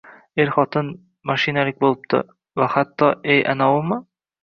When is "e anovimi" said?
3.39-4.05